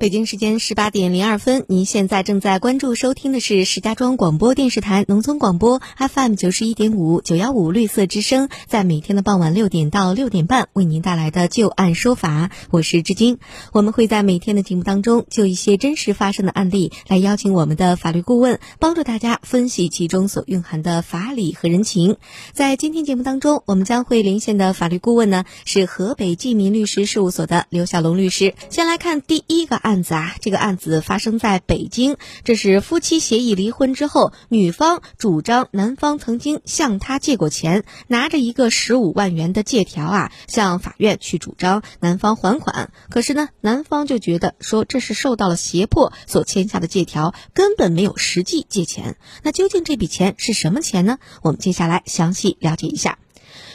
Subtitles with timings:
[0.00, 12.50] 北京时间十八点零二分，您现在正在关注收听的是石家庄广播电视台农村广播 FM 九十一点五九幺五绿色之声，在每天的傍晚六点到六点半为您带来的旧案说法。
[12.70, 13.36] 我是志军，
[13.72, 22.16] 我们会在每天的节目当中就一些真实发生的案例来邀请我们的法律顾问，帮助大家分析其中所蕴含的法理和人情。
[22.54, 28.54] 在今天节目当中，我们将会连线的法律顾问呢是河北济民律师事务所的刘小龙律师。
[28.70, 29.89] 先来看第一个案。
[29.90, 32.16] 案子啊，这个案子发生在北京。
[32.44, 42.92] 这是夫妻协议离婚之后，女方主张男方曾经向她借过钱，拿着一个十五万元的借条啊，向法院去主张男方还款。
[43.08, 49.16] 可是呢，男方就觉得说这是受到了胁迫所签下的借条，根本没有实际借钱。
[49.42, 51.18] 那究竟这笔钱是什么钱呢？
[51.42, 53.18] 我们接下来详细了解一下。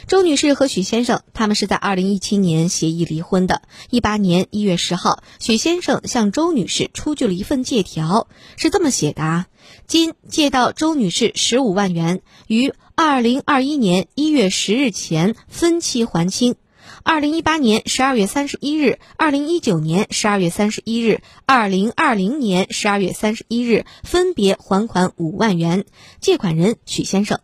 [0.08, 3.64] 周女士和许先生，他们是在二零一七年协议离婚的。
[3.90, 9.48] 一八年一月十号，许先生向周女士出具了一份借条，是这么写的啊：
[9.88, 16.56] 今借到周女士十五万元，于二零二一年一月十日前分期还清。
[17.02, 25.86] 二零一八年十二月三十一日、二零一九年十二月三十一日、二零二零年十二月三十一日分别还款五万元。
[26.20, 27.40] 借款人许先生。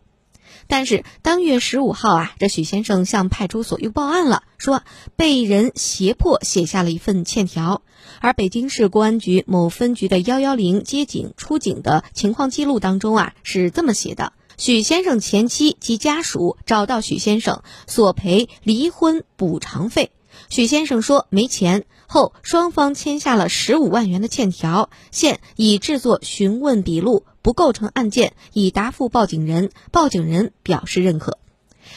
[0.72, 4.82] 但是当月十五号啊，这许先生向派出所又报案了，说
[5.16, 7.82] 被人胁迫写下了一份欠条。
[8.20, 20.10] 而北京市公安局某分局的幺幺零接警出警的情况记录当中啊，是这么写的：许先生前妻及家属找到许先生索赔离婚补偿费，
[20.48, 21.84] 许先生说没钱。
[22.12, 27.24] 后双方签下了十五万元的欠条，现已制作询问笔录。
[27.40, 31.38] 不构成案件，已答复报警人，报警人表示认可。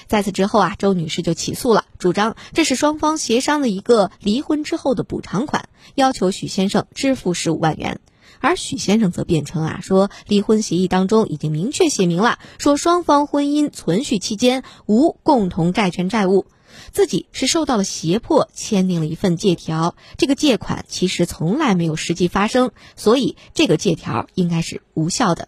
[0.07, 8.00] 在此之后啊，周女士就起诉了，主张这是双方协商的一个离婚之后的补偿款，要求许先生支付十五万元。
[8.39, 16.47] 而许先生则辩称啊，说离婚协议当中已经明确写明了，说双方婚姻存续期间无共同债权债务。
[16.91, 19.96] 自己是受到了胁迫，签订了一份借条。
[20.18, 25.47] 这个借款其实从来没有实际发生，所以这个借条应该是无效的。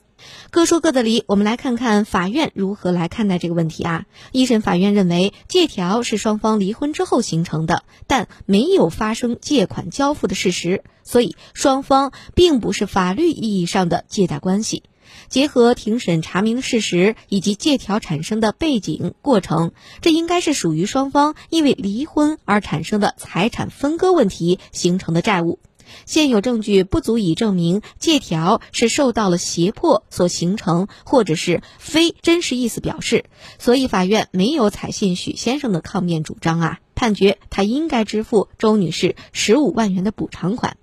[0.50, 4.06] 各说各的理，我们来看看法院如何来看待这个问题啊？
[4.32, 14.84] 一审法院认为，借条是双方离婚之后形成的，但没有发生借款交付的事实，所以双方并不是法律意义上的借贷关系。
[15.30, 25.60] 结合庭审查明的事实以及借条产生的背景过程，这应该是属于双方因为离婚而产生的财产分割问题形成的债务。
[26.06, 33.24] 现有证据不足以证明借条是受到了胁迫所形成，或者是非真实意思表示，
[33.58, 40.76] 所以法院没有采信许先生的抗辩主张啊，判决他应该支付周女士十五万元的补偿款。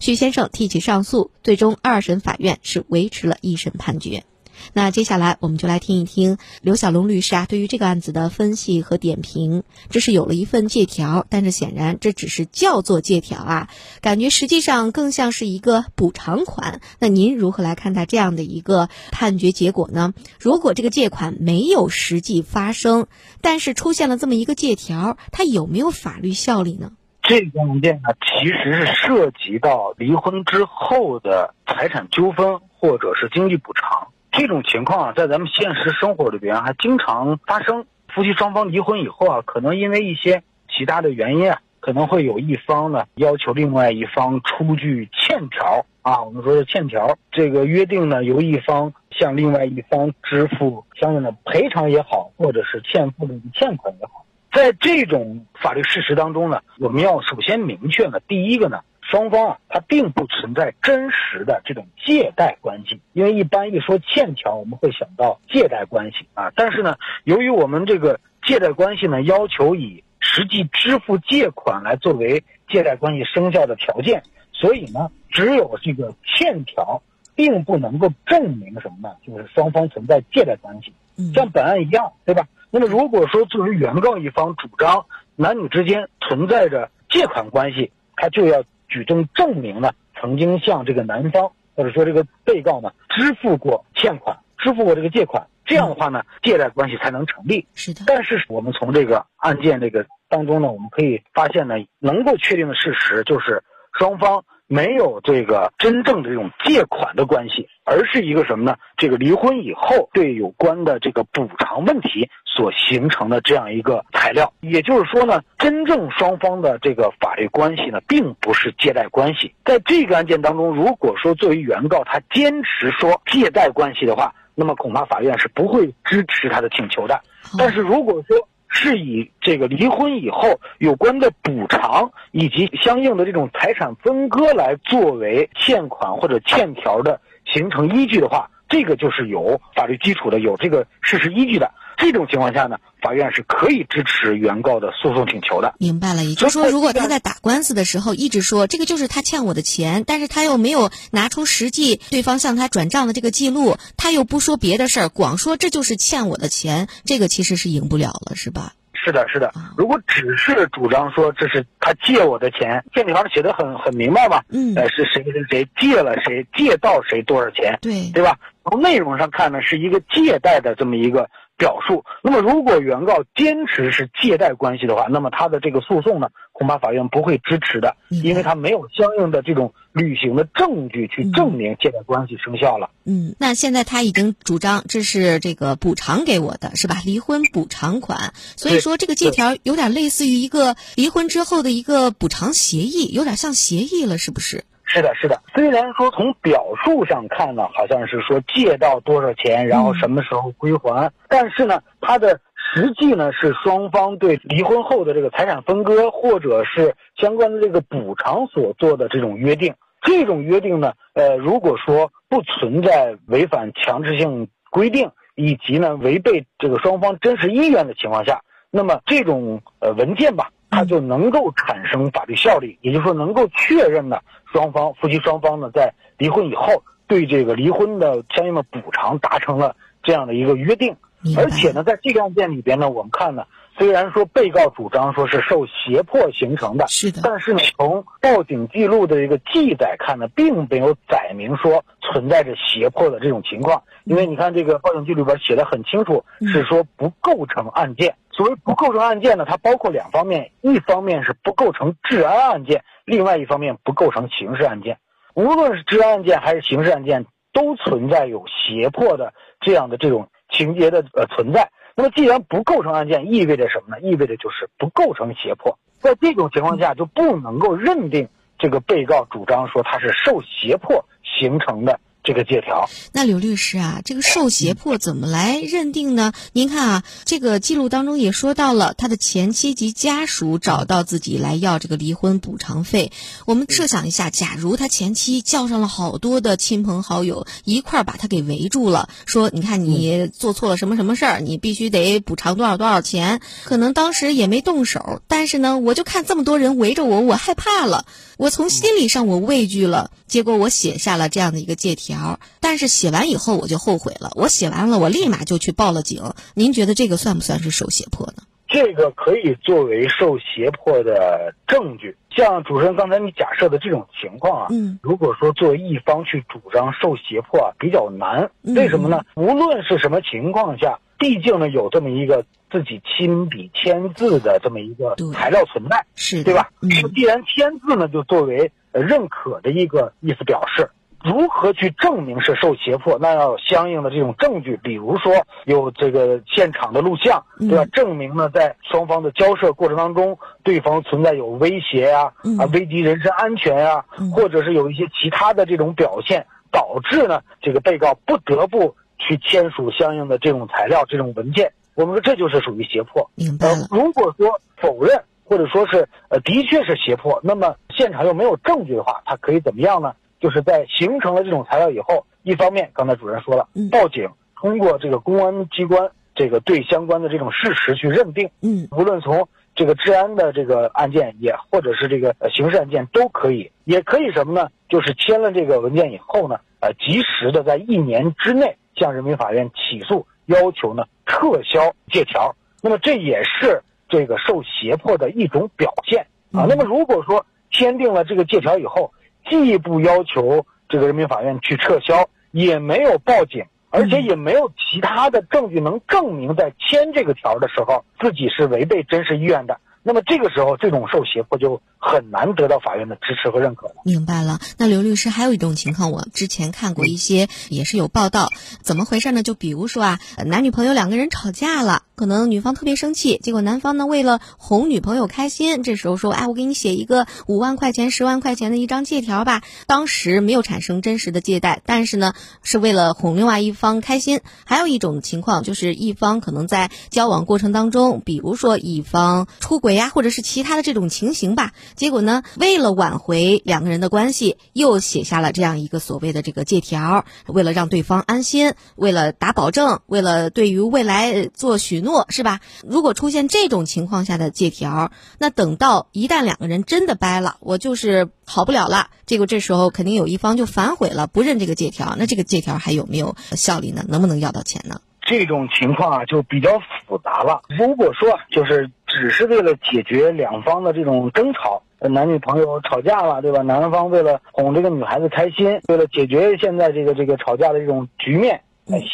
[0.00, 4.24] 许先生提起上诉，最终二审法院是维持了一审判决。
[4.72, 9.62] 那接下来我们就来听一听刘小龙律师啊对于这个案子的分析和点评。
[9.88, 13.68] 这是有了一份借条，但是显然这只是叫做借条啊，
[14.00, 16.80] 感觉实际上更像是一个补偿款。
[16.98, 20.12] 那您如何来看待这样的一个判决结果呢？
[20.40, 23.06] 如果这个借款没有实际发生，
[23.40, 26.90] 但是出现了这么一个借条，它有没有法律效力呢？
[27.28, 37.84] 这个案件呢，其实是涉及到离婚之后的财产纠纷或者是经济补偿这种情况啊，在咱们现实生活里边还经常发生。
[38.08, 40.42] 夫妻双方离婚以后啊，可能因为一些
[40.74, 54.24] 其他的原因啊，可能会有一方呢要求另外一方出具欠条啊，我们说的欠条，这个约定呢由一方向另外一方支付相应的赔偿也好，或者是欠付的欠款也好。
[54.58, 66.50] 在这种法律事实当中呢，我们要首先明确呢，第一个呢，双方啊，它并不存在真实的这种借贷关系，因为一般一说欠条，我们会想到借贷关系啊。
[66.56, 77.00] 但是呢，由于我们这个借贷关系呢，要求以实际支付借款来作为借贷关系生效的条件，所以呢，只有这个欠条，
[77.36, 79.14] 并不能够证明什么呢？
[79.24, 80.92] 就是双方存在借贷关系，
[81.32, 82.44] 像本案一样，对吧？
[82.70, 85.06] 那么，如果说作为原告一方主张
[85.36, 97.66] 男女之间存在着借款关系，他就要举证证明呢，曾经向这个男方或者说这个被告呢支付过欠款，支付过这个借款，这样的话呢，借贷关系才能成立。
[97.74, 98.02] 是的。
[98.06, 103.62] 但是我们从这个案件这个当中呢，我们可以发现呢，能够确定的事实就是
[103.98, 108.76] 双方没有这个真正的这种借款的关系，而是一个什么呢？
[108.98, 114.52] 这个离婚以后对有关的这个补偿问题所形成的这样一个材料。
[114.60, 119.54] 也就是说呢，真正双方的这个法律关系呢，并不是借贷关系。
[119.64, 127.18] 在这个案件当中，如果说作为原告他坚持说借贷关系的话，那么恐怕法院是不会支持他的请求的。
[127.56, 128.36] 但是如果说，
[128.68, 141.72] 是以这个离婚以后有关的补偿以及相应的这种财产分割来作为欠款或者欠条的形成依据的话，这个就是有法律基础的，有这个事实依据的。
[141.98, 145.74] 这种情况下呢，法院是可以支持原告的诉讼请求的。
[145.78, 158.72] 明白了，也就是说，如果他在打官司的时候一直说这个就是他欠我的钱，但是他又没有拿出实际对方向他转账的这个记录，他又不说别的事儿，光说这就是欠我的钱，这个其实是赢不了了，是吧？
[158.92, 159.52] 是的，是的。
[159.76, 168.36] 如果只是主张说这是他借我的钱，欠条上写的很很明白吧，嗯，呃，是谁跟谁借了谁，借到谁多少钱，对，对吧？
[168.68, 171.28] 从内容上看呢，是一个借贷的这么一个。
[171.58, 172.04] 表述。
[172.22, 182.90] 那么，如果原告坚持是借贷关系的话，那么他的这个诉讼呢，恐怕法院不会支持的，因为他没有相应的这种履行的证据去证明借贷关系生效了。
[183.04, 187.02] 嗯，那现在他已经主张这是这个补偿给我的，是吧？
[187.04, 188.32] 离婚补偿款。
[188.54, 194.62] 所以说，这个借条有点类似于一个离婚之后的一个补偿协议，有点像协议了，是不是？
[194.90, 195.38] 是的，是的。
[195.54, 209.74] 虽然说从表述上看呢，好像是说借到多少钱，然后什么时候归还，但是呢，它的实际呢是双方对离婚后的这个财产分割或者是相关的这个补偿所做的这种约定。
[210.00, 218.40] 这种约定呢，呃，如果说不存在违反强制性规定以及呢违背这个双方真实意愿的情况下，
[218.70, 220.50] 那么这种呃文件吧。
[220.70, 224.20] 它就能够产生法律效力，也就是说能够确认呢，
[224.52, 230.96] 双方夫妻双方呢在离婚以后对这个离婚的相应的补偿达成了这样的一个约定，
[231.36, 233.46] 而且呢，在这个案件里边呢，我们看呢，
[233.78, 248.16] 虽然说被告主张说是受胁迫形成的，是的，但是呢，从报警记录的一个记载看呢，并没有载明说存在着胁迫的这种情况，因为你看这个报警记录里边写的很清楚，是说不构成案件。
[248.32, 254.98] 所谓不构成案件呢，它包括两方面，一方面是不构成治安案件，另外一方面不构成刑事案件。
[255.34, 261.70] 无论是治安案件还是刑事案件，都存在有胁迫的这样的这种情节的呃存在。
[261.98, 264.00] 那么既然不构成案件，意味着什么呢？
[264.00, 265.76] 意味着就是不构成胁迫。
[265.98, 271.98] 在这种情况下，就不能够认定这个被告主张说他是受胁迫形成的。
[272.28, 276.34] 这个借条，那刘律师啊，这个受胁迫怎么来认定呢？
[276.52, 283.12] 您看啊，这个记录当中也说到了，他的前妻及家属找到自己来要这个离婚补偿费。
[283.46, 293.40] 我们设想一下，假如他前妻叫上了好多的亲朋好友一块儿把他给围住了，说你看你做错了什么什么事儿，你必须得补偿多少多少钱。
[293.64, 298.04] 可能当时也没动手，但是呢，我就看这么多人围着我，我害怕了，
[298.36, 302.38] 我从心理上我畏惧了，结果我写下了这样的一个借条。
[302.60, 306.22] 但是写完以后我就后悔了，我写完了，我立马就去报了警。
[306.54, 308.42] 您觉得这个算不算是受胁迫呢？
[308.68, 312.14] 这个可以作为受胁迫的证据。
[312.36, 318.50] 像主持人刚才你假设的这种情况啊，嗯，如果说作为一方去主张受胁迫啊，比较难。
[318.62, 319.22] 为什么呢？
[319.34, 326.68] 无论是什么情况下，毕竟呢有这么一个自己亲笔签字的这么一个材料存在，是对吧？
[326.82, 330.90] 嗯，既然签字呢，就作为认可的一个意思表示。
[331.24, 333.18] 如何去证明是受胁迫？
[333.18, 335.32] 那要有相应的这种证据，比如说
[335.64, 337.84] 有这个现场的录像，对吧？
[337.86, 351.72] 证明呢，在双方的交涉过程当中，对方存在有威胁呀，啊，危及人身安全呀，或者是有一些其他的这种表现，导致呢这个被告不得不去签署相应的这种材料、这种文件。
[351.96, 353.28] 我们说这就是属于胁迫。
[353.34, 353.88] 明白了。
[353.90, 360.14] 如果说否认，或者说是呃的确是胁迫，那么现场又没有证据的话，他可以怎么样呢？
[360.38, 374.68] 就是在形成了这种材料以后，一方面刚才主任说了，报警，通过这个公安机关这个对相关的这种事实去认定，嗯，无论从这个治安的这个案件也或者是这个刑事案件都可以，也可以什么呢？
[374.88, 382.54] 就是签了这个文件以后呢，呃，及时的在一年之内向人民法院起诉，要求呢撤销借条。
[382.80, 386.66] 那么这也是这个受胁迫的一种表现啊。
[386.68, 389.12] 那么如果说签订了这个借条以后，
[389.48, 399.78] 既不要求这个人民法院去撤销，也没有报警，而且也没有其他的证据能证明在签这个条的时候自己是违背真实意愿的。
[400.08, 403.96] 那么这个时候，这种受胁迫就很难得到法院的支持和认可了。
[404.06, 404.58] 明白了。
[404.78, 408.48] 那刘律师还有一种情况，我之前看过一些，也是有报道，
[408.80, 409.42] 怎么回事呢？
[409.42, 419.60] 就比如说啊，男女朋友两个人吵架了，可能女方特别生气，结果男方呢为了哄女朋友开心，这时候说，哎，我给你写一个五万块钱、十万块钱的一张借条吧。
[419.86, 424.40] 当时没有产生真实的借贷，但是呢，是为了哄另外一方开心。
[424.64, 429.97] 还有一种情况就是一方可能在交往过程当中，比如说一方出轨。
[429.98, 431.72] 呀，或者是其他的这种情形吧。
[431.94, 442.60] 结果呢，为了挽回两个人的关系，又写下了这样一个所谓的这个借条，为了让对方安心，为了打保证，为了对于未来做许诺，是吧？
[442.86, 454.04] 如果出现这种情况下的借条，那等到一旦两个人真的掰了，我就是好不了了，结果这时候肯定有一方就反悔了，不认这个借条，那这个借条还有没有效力呢？
[454.06, 455.00] 能不能要到钱呢？
[455.28, 457.60] 这种情况啊，就比较复杂了。
[457.68, 463.60] 如果说就是只是为了解决两方的这种争吵，男女朋友吵架了，对吧？
[463.60, 468.62] 男方为了哄这个女孩子开心，为了解决现在这个这个吵架的这种局面，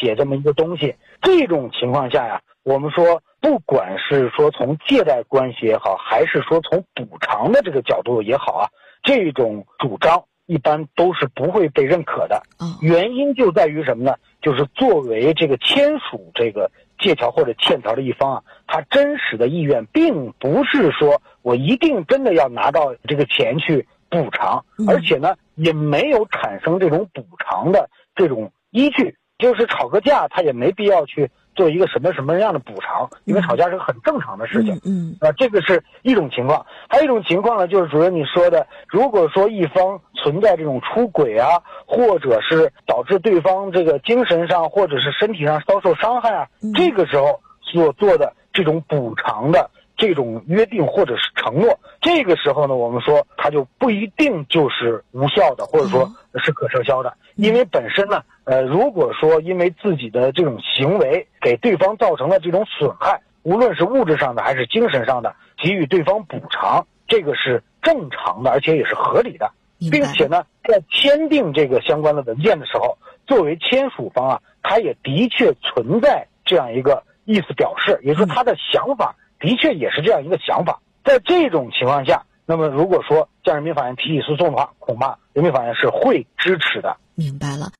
[0.00, 0.94] 写这么一个东西。
[1.20, 8.68] 这种情况下呀，我们说，不管是说从借贷关系也好，还是说从补偿的这个角度也好啊，
[9.02, 10.22] 这种主张。
[10.46, 12.42] 一般都是不会被认可的，
[12.82, 14.14] 原因就在于什么呢？
[14.44, 31.30] 就是作为这个签署这个借条或者欠条的一方啊，他真实的意愿并不是说我一定真的要拿到这个钱去补偿，而且呢，也没有产生这种补偿的这种依据，就是吵个架，他也没必要去。
[31.54, 33.08] 做一个什么什么样的补偿？
[33.24, 36.64] 因为吵架是个很正常的事情，嗯，啊，这个是一种情况。
[36.88, 56.10] 还有一种情况呢，就是主任你说的，如果说一方存在这种出轨啊，或者是导致对方这个精神上或者是身体上遭受伤害啊，这个时候所做的这种补偿的这种约定或者是承诺，这个时候呢，我们说它就不一定就是无效的，或者说
[56.42, 58.22] 是可撤销的，因为本身呢。
[58.46, 69.50] 呃，如果说因为自己的这种行为给对方造成了这种损害，无论是物质上的还是精神上的，给予对方补偿，这个是正常的，而且也是合理的，
[69.90, 80.80] 并且呢，在签订这个相关的文件的时候，作为签署方啊，他也的确存在这样一个意思表示，也就是他的想法的确也是这样一个想法。
[81.04, 86.96] 在这种情况下，那么如果说向人民法院提起诉讼的话，恐怕人民法院是会支持的。
[87.14, 87.70] 明白了。